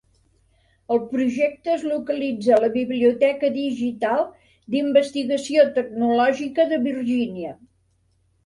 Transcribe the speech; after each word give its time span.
El 0.93 1.01
projecte 1.09 1.69
es 1.73 1.83
localitza 1.91 2.55
a 2.55 2.59
la 2.63 2.71
Biblioteca 2.77 3.51
Digital 3.59 4.25
d'Investigació 4.77 5.67
tecnològica 5.77 6.67
de 6.73 6.81
Virgínia. 6.91 7.55